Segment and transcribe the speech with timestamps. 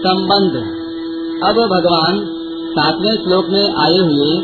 [0.00, 0.52] संबंध।
[1.44, 2.26] अब भगवान
[2.70, 4.38] सातवें श्लोक में आए हुए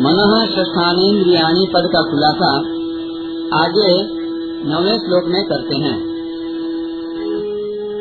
[0.00, 2.56] मन षष्ठानेन्द्रियाणी पद का खुलासा
[3.64, 4.02] आगे
[4.68, 5.98] नवे श्लोक में करते हैं।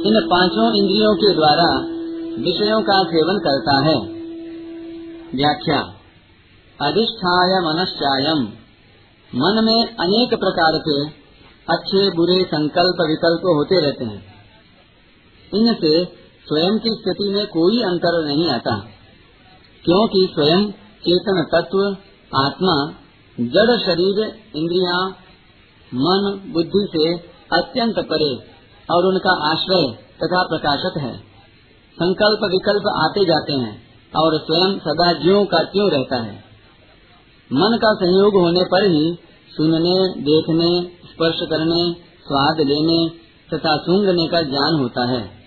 [0.06, 1.80] इन पाँचों इंद्रियों के द्वारा
[2.40, 3.96] विषयों का सेवन करता है।
[5.36, 5.80] व्याख्या।
[6.82, 8.38] अधिष्ठाय मनश्चायम।
[9.36, 11.06] मन में अनेक प्रकार के
[11.74, 14.34] अच्छे बुरे संकल्प विकल्प होते रहते हैं।
[15.54, 18.76] इनसे स्वयं की स्थिति में कोई अंतर नहीं आता,
[19.86, 20.72] क्योंकि स्वयं
[21.06, 21.98] चेतन तत्व,
[22.38, 22.94] आत्मा,
[23.38, 24.20] जड़ शरीर,
[24.56, 25.08] इंद्रिया,
[25.92, 27.14] मन, बुद्धि से
[27.58, 28.40] अत्यंत परे
[28.92, 29.88] और उनका आश्रय
[30.24, 31.18] तथा प्रकाशक है।
[31.98, 33.84] संकल्प विकल्प आते जाते हैं
[34.16, 36.36] और स्वयं सदा ज्यो का त्यों रहता है।
[37.52, 39.20] मन का संयोग होने पर ही
[39.58, 40.70] सुनने, देखने,
[41.08, 43.10] स्पर्श करने, स्वाद लेने
[43.54, 45.43] तथा सूंघने का ज्ञान होता है।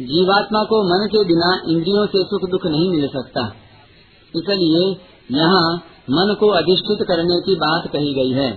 [0.00, 3.46] जीवात्मा को मन के बिना इंद्रियों से सुख दुख नहीं मिल सकता।
[4.36, 4.96] इसलिए
[5.38, 5.76] यहाँ
[6.10, 8.50] मन को अधिष्ठित करने की बात कही गई है।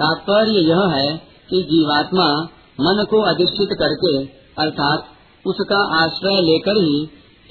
[0.00, 1.16] तात्पर्य यह है
[1.50, 2.42] कि जीवात्मा
[2.80, 4.24] मन को अधिष्ठित करके,
[4.62, 5.04] अर्थात
[5.46, 7.02] उसका आश्रय लेकर ही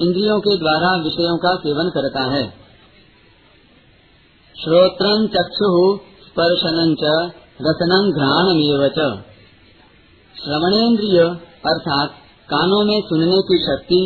[0.01, 2.43] इंद्रियों के द्वारा विषयों का सेवन करता है।
[4.63, 8.89] श्रोत्र चक्षु स्पर्शन च रसनं घ्राणमेव
[10.35, 11.19] श्रवणेन्द्रिय,
[11.65, 12.13] अर्थात
[12.49, 14.01] कानों में सुनने की शक्ति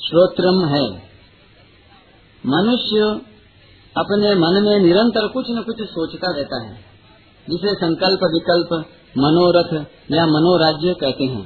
[0.00, 0.84] श्रोत्रम है।
[2.44, 3.08] मनुष्य
[3.96, 6.74] अपने मन में निरंतर कुछ न कुछ सोचता रहता है,
[7.46, 8.72] जिसे संकल्प विकल्प
[9.16, 9.72] मनोरथ
[10.12, 11.44] या मनोराज्य कहते हैं।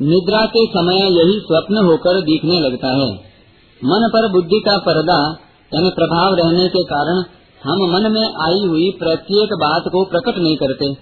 [0.00, 3.08] निद्रा के समय यही स्वप्न होकर दिखने लगता है।
[3.82, 5.18] मन पर बुद्धि का पर्दा
[5.72, 7.22] यानी प्रभाव रहने के कारण
[7.62, 10.92] हम मन में आई हुई प्रत्येक बात को प्रकट नहीं करते,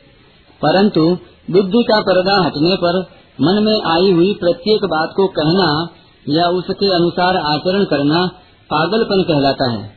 [0.63, 1.03] परंतु
[1.49, 3.01] बुद्धि का पर्दा हटने पर
[3.41, 5.89] मन में आई हुई प्रत्येक बात को कहना
[6.29, 8.27] या उसके अनुसार आचरण करना
[8.71, 9.93] पागलपन कहलाता है।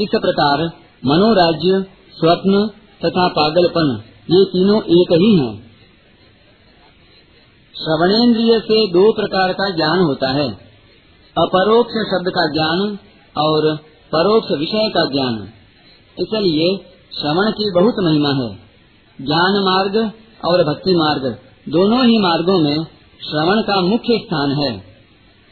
[0.00, 0.70] इस प्रकार
[1.06, 2.70] मनोराज्य, स्वप्न
[3.04, 5.68] तथा पागलपन ये तीनों एक ही हैं।
[7.76, 10.50] श्रवणेन्द्रिय से दो प्रकार का ज्ञान होता है।
[11.38, 12.98] अपरोक्ष शब्द का ज्ञान
[13.38, 13.76] और
[14.12, 15.48] परोक्ष विषय का ज्ञान।
[16.18, 16.76] इसलिए
[17.20, 18.54] श्रवण की बहुत महिमा है।
[19.26, 20.12] ज्ञान मार्ग
[20.44, 22.84] और भक्ति मार्ग। दोनों ही मार्गों में
[23.30, 24.76] श्रवण का मुख्य स्थान है।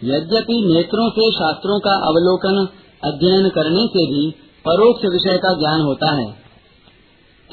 [0.04, 2.68] यद्यपि नेत्रों से शास्त्रों का अवलोकन
[3.04, 4.30] अध्ययन करने से भी
[4.68, 6.32] परोक्ष विषय का ज्ञान होता है।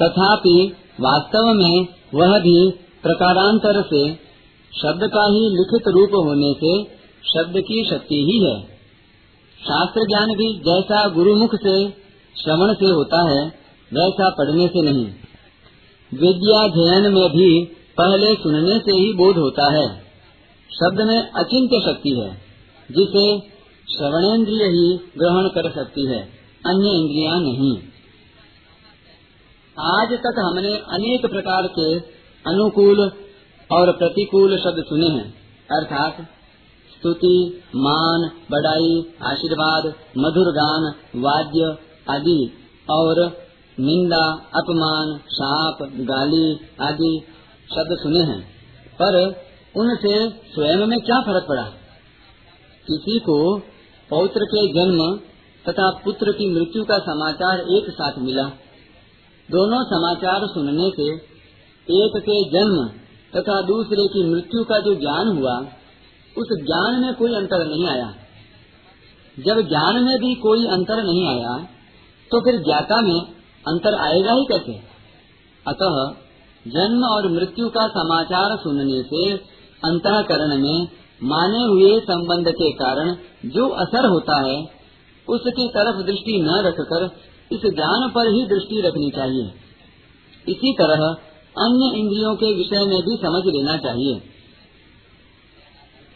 [0.02, 2.70] तथापि वास्तव में वह भी
[3.02, 4.14] प्रकारांतर से
[4.82, 6.84] शब्द का ही लिखित रूप होने से
[7.34, 8.60] शब्द की शक्ति ही है।
[9.60, 11.90] शास्त्र ज्ञान भी जैसा गुरुमुख से
[12.42, 13.46] श्रवण से होता है,
[13.92, 15.06] वैसा पढ़ने से नहीं।
[16.14, 19.98] विद्या ध्ययन में भी पहले सुनने से ही बोध होता है।
[20.70, 22.34] शब्द में अचिंत्य शक्ति है,
[22.90, 23.40] जिसे
[23.96, 26.22] श्रवणेन्द्रिय ही ग्रहण कर सकती है,
[26.66, 27.78] अन्य इंद्रिया नहीं।
[29.80, 31.98] आज तक हमने अनेक प्रकार के
[32.50, 33.12] अनुकूल
[33.72, 35.34] और प्रतिकूल शब्द सुने हैं,
[35.72, 36.16] अर्थात
[36.98, 39.86] स्तुति, मान, बड़ाई, आशीर्वाद,
[40.18, 41.78] मधुर गान, वाद्य
[42.10, 42.52] आदि
[42.90, 43.44] और
[43.80, 47.26] निंदा, अपमान, शाप, गाली आदि
[47.74, 48.40] शब्द सुने हैं,
[48.94, 49.16] पर
[49.76, 50.14] उनसे
[50.54, 51.62] स्वयं में क्या फ़र्क पड़ा?
[52.86, 53.58] किसी को
[54.10, 55.16] पौत्र के जन्म
[55.68, 58.44] तथा पुत्र की मृत्यु का समाचार एक साथ मिला।
[59.48, 61.06] दोनों समाचार सुनने से
[61.88, 62.76] एक के जन्म
[63.36, 65.56] तथा दूसरे की मृत्यु का जो ज्ञान हुआ,
[66.36, 68.14] उस ज्ञान में कोई अंतर नहीं आया।
[69.38, 71.54] जब ज्ञान में भी कोई अंतर नहीं आया
[72.30, 73.20] तो फिर ज्ञाता में
[73.66, 74.74] अंतर आएगा ही कैसे?
[75.66, 76.23] अतः
[76.68, 79.32] जन्म और मृत्यु का समाचार सुनने से
[79.84, 80.88] अंतकरण में
[81.22, 84.70] माने हुए संबंध के कारण जो असर होता है,
[85.28, 87.10] उसकी तरफ़ दृष्टि न रखकर
[87.52, 89.50] इस ज्ञान पर ही दृष्टि रखनी चाहिए।
[90.48, 91.16] इसी तरह
[91.58, 94.22] अन्य इंद्रियों के विषय में भी समझ लेना चाहिए।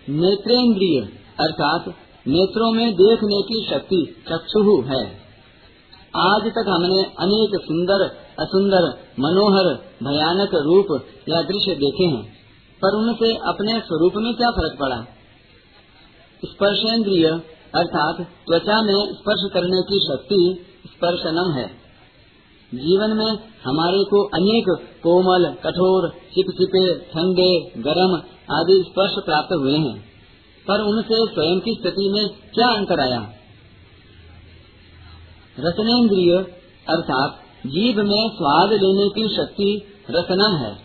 [0.08, 1.00] नेत्रेंद्रिय,
[1.40, 1.88] अर्थात
[2.28, 5.06] नेत्रों में देखने की शक्ति चक्षु है।
[6.16, 8.82] आज तक हमने अनेक सुंदर असुंदर,
[9.20, 12.38] मनोहर, भयानक रूप या दृश्य देखे हैं।
[12.84, 15.04] पर उनसे अपने स्वरूप में क्या फ़र्क पड़ा?
[16.44, 17.26] स्पर्शेंद्रिय,
[17.74, 21.88] अर्थात त्वचा में स्पर्श करने की शक्ति स्पर्शनम है।
[22.74, 23.30] जीवन में
[23.64, 24.64] हमारे को अनेक
[25.02, 28.14] कोमल, कठोर, चिपचिपे, ठंडे, गरम
[28.54, 30.08] आदि स्पर्श प्राप्त हुए हैं।
[30.68, 33.32] पर उनसे स्वयं की स्थिति में क्या अंतर आया?
[35.60, 36.36] रसनेन्द्रिय
[36.88, 40.78] अर्थात जीव में स्वाद लेने की शक्ति रसनम है।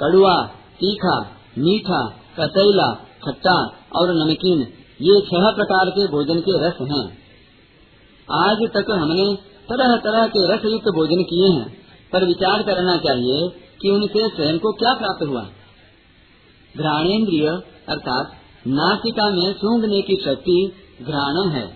[0.00, 0.46] कड़ुआ
[0.80, 1.20] तीखा,
[1.58, 2.08] मीठा
[2.40, 3.54] कसैला खट्टा
[3.96, 4.60] और नमकीन,
[5.02, 7.18] ये छह प्रकार के भोजन के रस हैं।
[8.32, 9.34] आज तक हमने
[9.68, 11.76] तरह तरह के रस युक्त भोजन किए हैं,
[12.12, 13.48] पर विचार करना चाहिए
[13.82, 15.42] कि उनसे स्वयं को क्या प्राप्त हुआ।
[16.76, 17.48] घ्राणेन्द्रिय,
[17.88, 18.32] अर्थात
[18.66, 20.72] नासिका में सूंघने की शक्ति
[21.02, 21.66] घ्राणम है।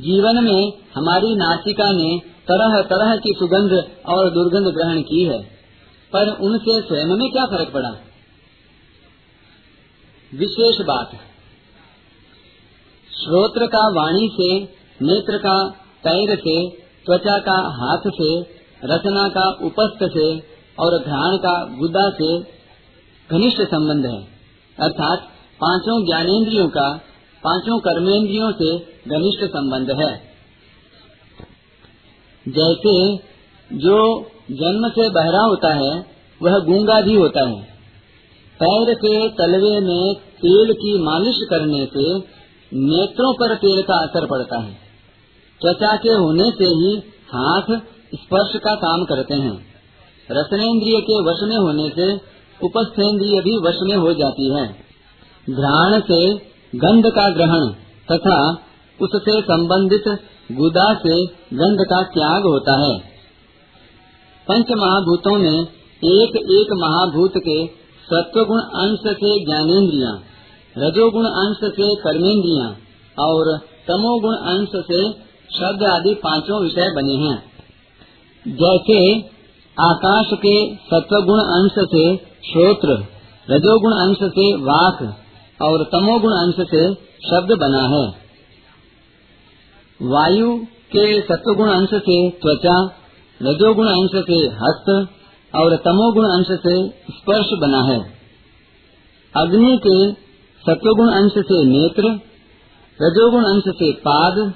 [0.00, 5.42] जीवन में हमारी नासिका ने तरह तरह की सुगंध और दुर्गंध ग्रहण की है।
[6.12, 7.90] पर उनसे स्वयं में क्या फ़र्क पड़ा?
[10.34, 11.10] विशेष बात
[13.24, 14.60] श्रोत्र का वाणी से,
[15.04, 15.68] नेत्र का
[16.04, 16.70] पैर से,
[17.06, 18.40] त्वचा का हाथ से,
[18.84, 20.38] रचना का उपस्थ से
[20.78, 22.40] और घ्राण का गुदा से
[23.30, 24.22] घनिष्ठ संबंध है।
[24.80, 25.18] अर्थात
[25.60, 26.96] पाँचों ज्ञानेन्द्रियों का,
[27.44, 28.78] पाँचों कर्मेंद्रियों से
[29.08, 30.31] घनिष्ठ संबंध है।
[32.48, 33.16] जैसे
[33.72, 36.06] जो जन्म से बहरा होता है,
[36.42, 37.62] वह गूँगा भी होता है।
[38.62, 42.18] पैर के तलवे में तेल की मालिश करने से
[42.74, 44.72] नेत्रों पर तेल का असर पड़ता है।
[45.60, 46.98] त्वचा के होने से ही
[47.34, 47.62] हाथ
[48.14, 49.72] स्पर्श का काम करते हैं।
[50.30, 52.14] रसनेन्द्रिय के वश में होने से
[52.64, 54.66] उपस्थेन्द्रिय भी वश में हो जाती है।
[55.50, 56.34] घ्राण से
[56.74, 57.72] गंध का ग्रहण
[58.12, 58.50] तथा
[59.02, 62.98] उससे संबंधित गुदा से गंध का त्याग होता है।
[64.48, 65.62] पंच महाभूतों में
[66.04, 67.66] एक एक महाभूत के
[68.04, 70.20] सत्वगुण अंश से ज्ञानेन्द्रिया,
[70.78, 72.76] रजोगुण अंश से कर्मेंद्रिया
[73.22, 73.58] और
[73.88, 75.12] तमोगुण अंश से
[75.58, 77.52] शब्द आदि पाँचों विषय बने हैं।
[78.48, 79.20] जैसे
[79.80, 82.16] आकाश के सत्वगुण अंश से
[82.52, 83.06] श्रोत्र,
[83.50, 85.02] रजोगुण अंश से वाक
[85.62, 86.94] और तमोगुण अंश से
[87.30, 88.21] शब्द बना है।
[90.02, 92.84] वायु के सत्वगुण अंश से त्वचा,
[93.42, 95.08] रजोगुण अंश से हस्त,
[95.54, 98.00] और तमोगुण अंश से स्पर्श बना है।
[99.36, 100.12] अग्नि के
[100.60, 102.02] सत्वगुण अंश से नेत्र,
[103.02, 104.52] रजोगुण अंश से पाद,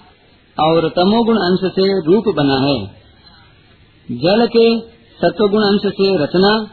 [0.61, 2.87] और तमोगुण अंश से रूप बना है।
[4.13, 4.81] जल के
[5.23, 6.71] सत्वगुण अंश से रचना,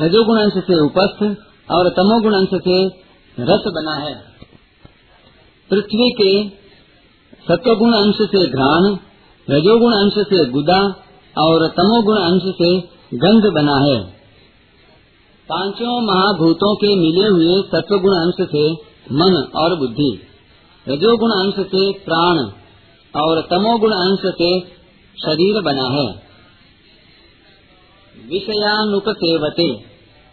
[0.00, 1.22] रजोगुण अंश से उपस्थ,
[1.70, 2.86] और तमोगुण अंश से
[3.40, 4.14] रस बना है।
[5.70, 6.59] पृथ्वी के
[7.48, 8.96] सत्वगुण अंश से घ्राण,
[9.50, 11.04] रजोगुण अंश से गुदा,
[11.38, 12.80] और तमोगुण अंश से
[13.14, 14.00] गंध बना है।
[15.48, 18.72] पाँचों महाभूतों के मिले हुए सत्वगुण अंश से
[19.12, 20.22] मन और बुद्धि,
[20.88, 22.38] रजोगुण अंश से प्राण,
[23.22, 24.60] और तमोगुण अंश से
[25.22, 26.30] शरीर बना है।
[28.28, 29.74] विषयानुपसेवते,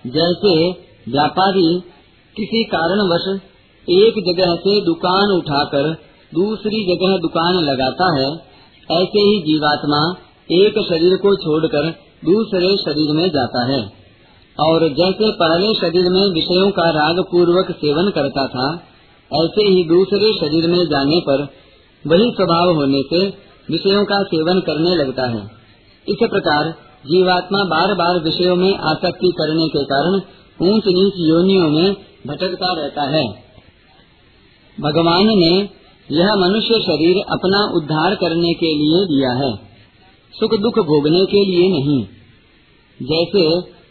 [0.08, 0.72] जैसे
[1.12, 1.80] व्यापारी
[2.36, 3.42] किसी कारणवश
[3.90, 8.34] एक जगह से दुकान उठाकर दूसरी जगह दुकान लगाता है,
[9.02, 10.16] ऐसे ही जीवात्मा
[10.52, 11.90] एक शरीर को छोड़कर
[12.26, 14.08] दूसरे शरीर में जाता है।
[14.60, 18.74] और जैसे पहले शरीर में विषयों का राग पूर्वक सेवन करता था,
[19.34, 21.42] ऐसे ही दूसरे शरीर में जाने पर
[22.08, 23.28] वही स्वभाव होने से
[23.72, 25.42] विषयों का सेवन करने लगता है।
[26.08, 26.74] इस प्रकार
[27.06, 30.16] जीवात्मा बार बार विषयों में आसक्ति करने के कारण
[30.62, 31.96] ऊंच नीच योनियों में
[32.28, 33.24] भटकता रहता है।
[34.82, 35.77] भगवान ने
[36.10, 39.52] यह मनुष्य शरीर अपना उद्धार करने के लिए दिया है।
[40.36, 42.00] सुख दुख भोगने के लिए नहीं।
[43.00, 43.44] जैसे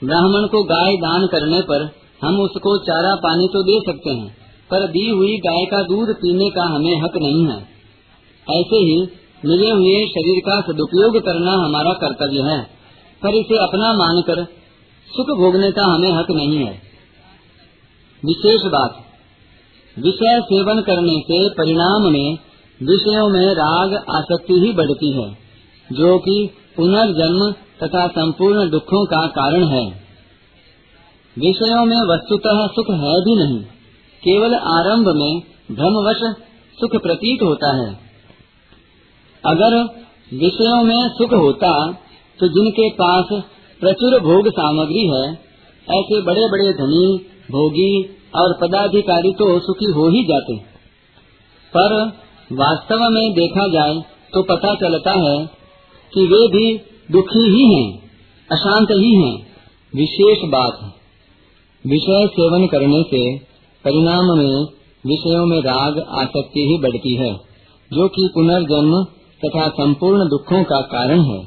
[0.04, 1.84] ब्राह्मण को गाय दान करने पर
[2.22, 4.28] हम उसको चारा पानी तो दे सकते हैं,
[4.70, 7.58] पर दी हुई गाय का दूध पीने का हमें हक नहीं है।
[8.46, 8.96] ऐसे ही
[9.44, 12.60] मिले हुए शरीर का सदुपयोग करना हमारा कर्तव्य है,
[13.22, 14.44] पर इसे अपना मानकर
[15.08, 16.72] सुख भोगने का हमें हक नहीं है।
[18.22, 19.02] विशेष बात
[19.96, 22.38] विषय सेवन करने से परिणाम में
[22.80, 25.28] विषयों में राग आसक्ति ही बढ़ती है,
[25.90, 26.34] जो कि
[26.76, 29.84] पुनर्जन्म तथा संपूर्ण दुखों का कारण है।
[31.36, 33.60] विषयों में वस्तुतः सुख है भी नहीं,
[34.22, 35.40] केवल आरंभ में
[35.72, 36.20] भ्रमवश
[36.78, 37.88] सुख प्रतीत होता है।
[39.44, 39.76] अगर
[40.34, 41.72] विषयों में सुख होता
[42.38, 43.28] तो जिनके पास
[43.80, 45.24] प्रचुर भोग सामग्री है,
[45.88, 47.06] ऐसे बड़े बड़े धनी,
[47.50, 47.90] भोगी
[48.36, 50.56] और पदाधिकारी तो सुखी हो ही जाते
[51.72, 51.94] पर
[52.52, 53.94] वास्तव में देखा जाए
[54.32, 55.36] तो पता चलता है
[56.12, 56.66] कि वे भी
[57.10, 57.86] दुखी ही हैं,
[58.48, 59.34] अशांत ही हैं।
[59.94, 60.78] विशेष बात
[61.84, 63.20] विषय सेवन करने से
[63.84, 64.54] परिणाम में
[65.04, 67.32] विषयों में राग आसक्ति ही बढ़ती है
[67.90, 69.04] जो कि पुनर्जन्म
[69.40, 71.38] तथा संपूर्ण दुखों का कारण है।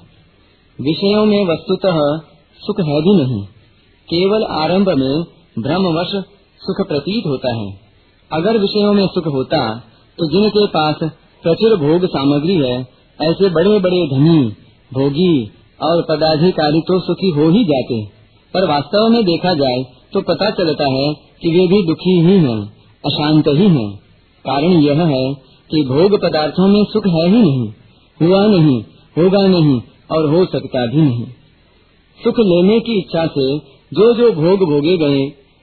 [0.79, 1.99] विषयों में वस्तुतः
[2.59, 3.41] सुख है भी नहीं।
[4.07, 5.15] केवल आरंभ में
[5.59, 6.13] भ्रमवश
[6.69, 7.69] सुख प्रतीत होता है।
[8.31, 9.59] अगर विषयों में सुख होता
[10.17, 10.99] तो जिनके पास
[11.43, 12.75] प्रचुर भोग सामग्री है
[13.19, 14.39] ऐसे बड़े बड़े धनी
[14.91, 15.33] भोगी
[15.79, 17.97] और पदाधिकारी तो सुखी हो ही जाते।
[18.53, 19.83] पर वास्तव में देखा जाए
[20.13, 21.07] तो पता चलता है
[21.41, 22.59] कि वे भी दुखी ही हैं,
[23.03, 23.89] अशांत ही हैं।
[24.45, 25.23] कारण यह है
[25.69, 27.67] कि भोग पदार्थों में सुख है ही नहीं
[28.19, 28.77] हुआ नहीं
[29.15, 29.79] होगा नहीं
[30.11, 31.25] और हो सकता भी नहीं।
[32.19, 33.47] सुख लेने की इच्छा से
[33.91, 35.21] जो जो भोग भोगे गए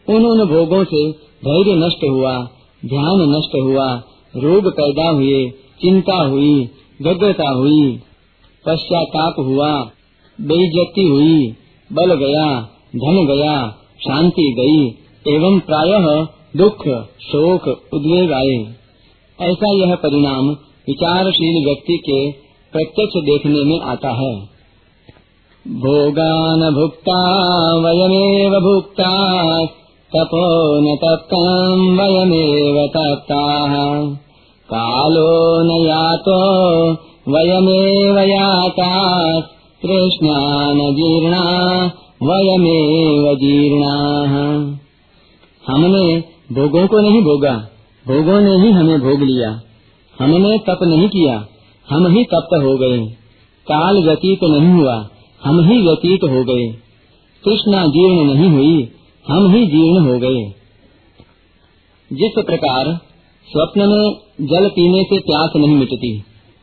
[0.08, 1.12] उन उन भोगों से
[1.44, 2.38] धैर्य नष्ट हुआ,
[2.84, 4.02] ध्यान नष्ट हुआ,
[4.36, 5.50] रोग पैदा हुए,
[5.82, 6.70] चिंता हुई
[7.02, 8.00] व्यग्रता हुई,
[8.66, 9.90] पश्चाताप हुआ,
[10.40, 11.54] बेइज्जती हुई,
[11.92, 12.60] बल गया,
[12.96, 14.86] धन गया, शांति गई,
[15.34, 16.88] एवं प्रायः दुख,
[17.20, 18.74] शोक, उद्वेग आए।
[19.50, 20.48] ऐसा यह परिणाम
[20.88, 22.32] विचारशील व्यक्ति के
[22.72, 24.56] प्रत्यक्ष देखने में आता है।
[25.68, 27.18] भोगान भुक्ता,
[27.76, 29.10] वयमेव भुक्ता
[30.16, 30.44] तपो
[30.80, 33.74] न तप्तम् वयमेव तप्ताः।
[34.72, 35.30] कालो
[35.62, 36.38] न यातो
[37.28, 39.40] वयमेव याताः
[39.82, 40.38] तृष्णा
[40.72, 41.42] न जीर्णा
[42.22, 44.32] वयमेव जीर्णाः।
[45.66, 47.54] हमने भोगों को नहीं भोगा,
[48.06, 49.60] भोगों ने ही हमें भोग लिया।
[50.20, 51.46] हमने तप नहीं किया,
[51.90, 52.98] हम ही तप्त हो गए।
[53.66, 55.08] काल व्यतीत नहीं हुआ,
[55.44, 56.66] हम ही व्यतीत हो गए।
[57.44, 58.88] कृष्णा जीर्ण नहीं हुई
[59.28, 60.42] हम ही जीर्ण हो गए।
[62.10, 62.98] जिस प्रकार
[63.46, 66.22] स्वप्न में जल पीने से प्यास नहीं मिटती,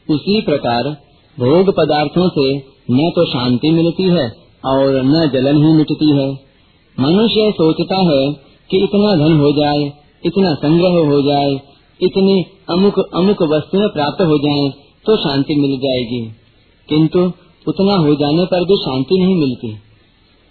[0.09, 0.83] उसी प्रकार
[1.37, 2.57] भोग पदार्थों से
[2.91, 4.31] न तो शांति मिलती है
[4.65, 6.29] और न जलन ही मिटती है।
[6.99, 8.33] मनुष्य सोचता है
[8.69, 9.93] कि इतना धन हो जाए,
[10.25, 11.61] इतना संग्रह हो जाए,
[12.01, 14.69] इतनी अमुक अमुक वस्तुएँ प्राप्त हो जाएँ
[15.05, 16.31] तो शांति मिल जाएगी।
[16.89, 17.19] किंतु
[17.67, 19.92] उतना हो जाने पर भी शांति नहीं मिलती।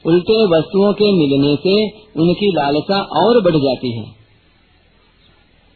[0.06, 1.90] उल्टे वस्तुओं के मिलने से
[2.20, 4.04] उनकी लालसा और बढ़ जाती है।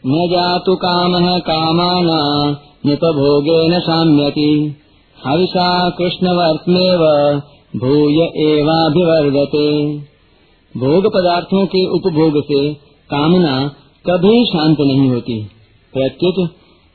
[0.06, 2.50] न जातु काम है कामाना
[2.86, 4.76] निपभोगे न साम्यति।
[5.26, 6.98] हविषा कृष्ण कृष्णवर्तमेव,
[7.76, 9.98] भूय एवाभिवर्धते
[10.74, 12.74] भोग पदार्थों के उपभोग से
[13.10, 13.68] कामना
[14.06, 15.44] कभी शांत नहीं होती।
[15.94, 16.50] प्रत्युत,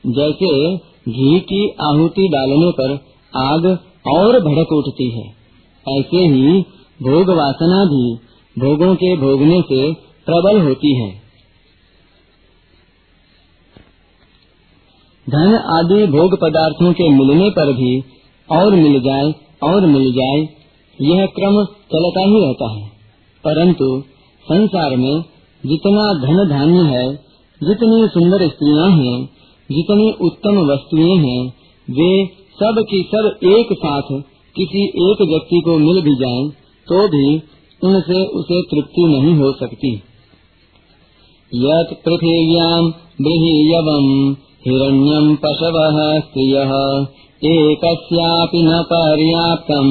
[0.06, 0.76] जैसे
[1.08, 2.98] घी की आहुति डालने पर
[3.36, 3.78] आग
[4.14, 5.26] और भड़क उठती है,
[5.98, 6.64] ऐसे ही
[7.00, 8.14] भोग वासना भी
[8.58, 9.92] भोगों के भोगने से
[10.26, 11.22] प्रबल होती है।
[15.30, 18.04] धन आदि भोग पदार्थों के मिलने पर भी
[18.50, 20.48] और मिल जाए, और मिल जाए,
[21.00, 22.88] यह क्रम चलता ही रहता है।
[23.44, 24.02] परंतु
[24.42, 25.22] संसार में
[25.66, 27.14] जितना धन धान्य है,
[27.62, 29.24] जितनी सुंदर स्त्रियाँ हैं,
[29.70, 31.48] जितनी उत्तम वस्तुएँ हैं,
[31.90, 34.22] वे सब की सब एक साथ
[34.56, 37.26] किसी एक व्यक्ति को मिल भी जाएँ तो भी
[37.82, 39.94] उनसे उसे तृप्ति नहीं हो सकती
[41.52, 42.92] यत पृथिव्याम
[44.66, 45.76] हिरण्यम पशव
[46.18, 46.58] स्त्रिय
[47.42, 47.84] एक
[48.54, 49.88] न पर्याप्तम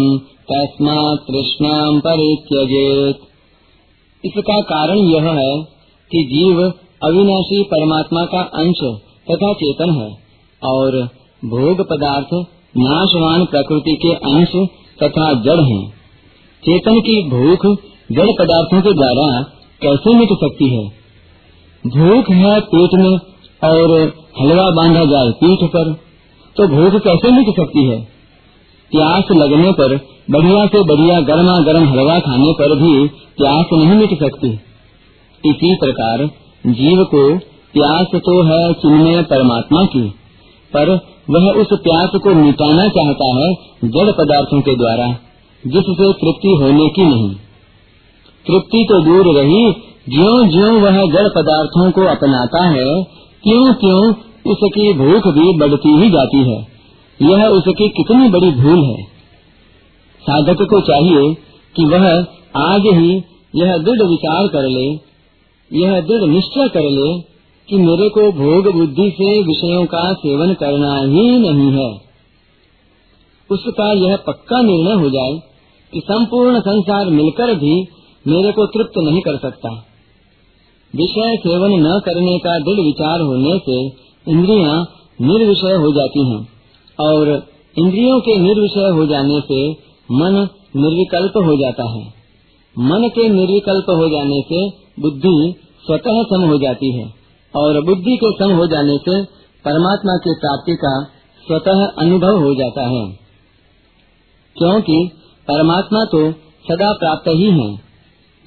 [0.52, 3.20] तस्मा तृष्णा परित्यजेत
[4.26, 5.64] इसका कारण यह है
[6.12, 6.62] कि जीव
[7.04, 8.82] अविनाशी परमात्मा का अंश
[9.32, 10.10] तथा चेतन है,
[10.62, 10.98] और
[11.46, 12.34] भोग पदार्थ
[12.78, 14.56] नाशवान प्रकृति के अंश
[15.04, 16.01] तथा जड़ हैं।
[16.64, 17.64] चेतन की भूख
[18.10, 19.28] जड़ पदार्थों के द्वारा
[19.82, 20.84] कैसे मिट सकती है?
[21.84, 23.16] भूख है पेट में
[23.62, 23.94] और
[24.42, 25.94] हलवा बांधा जाए पीठ पर
[26.56, 27.98] तो भूख कैसे मिट सकती है?
[28.92, 29.96] प्यास लगने पर,
[30.32, 32.94] बढ़िया से बढ़िया गर्मा गर्म हलवा खाने पर भी
[33.38, 34.52] प्यास नहीं मिट सकती।
[35.44, 36.26] इसी प्रकार,
[36.66, 37.24] जीव को
[37.74, 40.04] प्यास तो है चिन्मय परमात्मा की,
[40.74, 40.94] पर
[41.30, 43.52] वह उस प्यास को मिटाना चाहता है
[43.90, 45.10] जड़ पदार्थों के द्वारा।
[45.68, 47.36] जिससे तृप्ति होने की नहीं।
[48.46, 49.72] तृप्ति तो दूर रही
[50.10, 53.04] ज्यो ज्यो वह जड़ पदार्थों को अपनाता है
[53.44, 54.14] क्यों क्यों
[54.52, 56.68] उसकी भूख भी बढ़ती ही जाती है।
[57.22, 59.04] यह उसकी कितनी बड़ी भूल है।
[60.22, 61.34] साधक को चाहिए
[61.76, 62.08] कि वह
[62.58, 63.24] आज ही
[63.56, 64.88] यह दृढ़ विचार कर ले,
[65.72, 67.22] यह दृढ़ निश्चय कर ले
[67.70, 72.02] कि मेरे को भोग बुद्धि से विषयों का सेवन करना ही नहीं है।
[73.50, 75.51] उसका यह पक्का निर्णय हो जाए
[75.94, 77.88] कि संपूर्ण संसार मिलकर भी
[78.28, 79.70] मेरे को तृप्त नहीं कर सकता।
[80.96, 83.86] विषय सेवन न करने का दृढ़ विचार होने से
[84.32, 84.88] इंद्रियाँ
[85.22, 86.48] निर्विषय हो जाती हैं
[87.00, 87.30] और
[87.78, 89.72] इंद्रियों के निर्विषय हो जाने से
[90.12, 92.04] मन निर्विकल्प हो जाता है।
[92.80, 94.70] मन के निर्विकल्प हो जाने से
[95.02, 95.56] बुद्धि
[95.86, 97.14] स्वतः सम हो जाती है
[97.56, 99.24] और बुद्धि के सम हो जाने से
[99.66, 101.04] परमात्मा की प्राप्ति का
[101.48, 103.08] स्वतः अनुभव हो जाता है।
[104.56, 105.12] क्योंकि
[105.52, 106.32] परमात्मा तो
[106.68, 107.70] सदा प्राप्त ही है।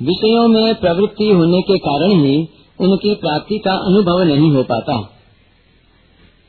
[0.00, 2.48] विषयों में प्रवृत्ति होने के कारण ही
[2.80, 5.00] उनकी प्राप्ति का अनुभव नहीं हो पाता।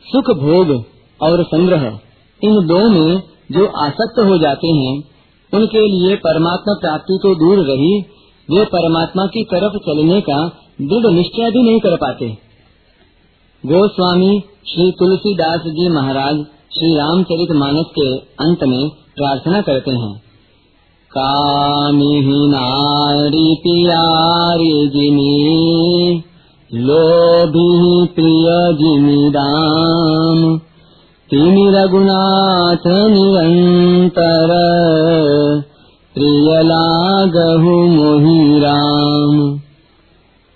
[0.06, 0.84] सुख भोग
[1.22, 2.00] और संग्रह,
[2.44, 3.22] इन दो में
[3.52, 5.04] जो आसक्त हो जाते हैं,
[5.54, 8.00] उनके लिए परमात्मा प्राप्ति तो दूर रही,
[8.50, 10.48] वे परमात्मा की तरफ़ चलने का
[10.82, 12.38] दृढ़ निश्चय भी नहीं कर पाते।
[13.64, 16.36] गोस्वामी श्री तुलसीदास जी महाराज
[16.74, 20.25] श्री रामचरित मानस के अंत में प्रार्थना करते हैं।
[21.18, 26.24] कामिहि नारी प्यारी जिनी,
[26.74, 30.58] लोभी प्रिय जिनी राम।
[31.30, 34.48] तिनि रघुनाथ निरंतर,
[36.14, 39.60] प्रिय लागहु मोहि राम।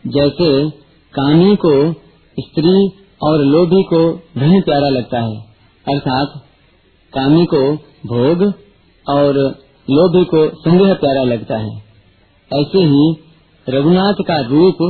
[0.07, 0.69] जैसे
[1.13, 1.91] कानी को
[2.39, 2.91] स्त्री
[3.23, 5.37] और लोभी को धन प्यारा लगता है,
[5.87, 6.31] अर्थात
[7.13, 7.73] कामी को
[8.05, 8.53] भोग
[9.09, 9.55] और
[9.89, 11.71] लोभी को संग्रह प्यारा लगता है।
[12.51, 13.03] ऐसे ही
[13.67, 14.81] रघुनाथ का रूप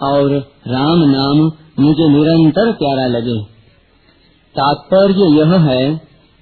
[0.00, 0.34] और
[0.68, 1.38] राम नाम
[1.84, 3.38] मुझे निरंतर प्यारा लगे।
[4.54, 5.96] तात्पर्य यह है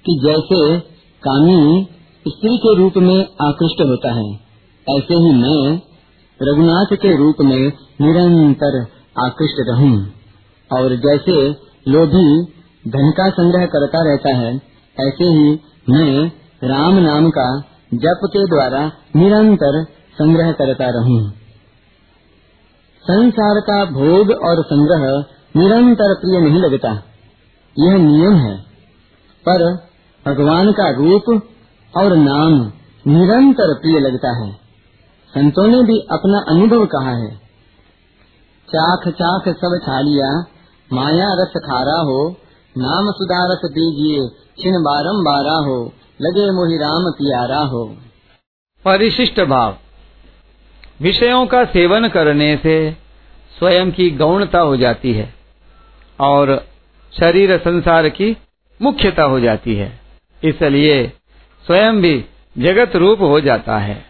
[0.05, 0.79] कि जैसे
[1.23, 1.87] कामी
[2.27, 4.29] स्त्री के रूप में आकृष्ट होता है,
[4.87, 5.81] ऐसे ही मैं
[6.39, 8.81] रघुनाथ के रूप में निरंतर
[9.25, 9.95] आकृष्ट रहूँ।
[10.71, 11.37] और जैसे
[11.87, 12.27] लोभी
[12.87, 14.55] धन का संग्रह करता रहता है,
[14.97, 16.31] ऐसे ही मैं
[16.63, 17.49] राम नाम का
[17.93, 21.31] जप के द्वारा निरंतर संग्रह करता रहूँ।
[22.99, 25.23] संसार का भोग और संग्रह
[25.61, 26.89] निरंतर प्रिय नहीं लगता।
[27.79, 28.57] यह नियम है।
[29.49, 29.75] पर
[30.27, 31.43] भगवान का रूप
[31.97, 32.53] और नाम
[33.07, 34.51] निरंतर प्रिय लगता है।
[35.29, 37.35] संतों ने भी अपना अनुभव कहा है।
[38.75, 40.45] चाख चाख सब छालिया
[40.93, 42.35] माया रस खारा हो,
[42.77, 44.27] नाम सुधारस दीजिए,
[44.61, 47.97] छिन बारम बारा हो लगे मोहि राम प्यारा हो।
[48.85, 49.77] परिशिष्ट भाव।
[51.01, 52.97] विषयों का सेवन करने से
[53.59, 55.33] स्वयं की गौणता हो जाती है
[56.19, 56.67] और
[57.19, 58.37] शरीर संसार की
[58.81, 59.99] मुख्यता हो जाती है।
[60.43, 61.07] इसलिए
[61.65, 62.25] स्वयं भी
[62.57, 64.08] जगत रूप हो जाता है।